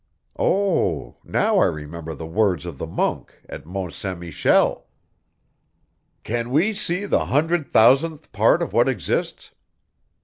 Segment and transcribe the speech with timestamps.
[0.39, 1.17] Oh!
[1.23, 4.87] Now I remember the words of the monk at Mont Saint Michel:
[6.23, 9.51] "Can we see the hundred thousandth part of what exists?